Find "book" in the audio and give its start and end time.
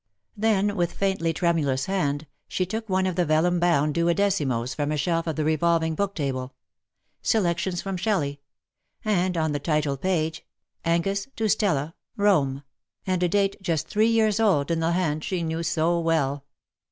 5.93-6.15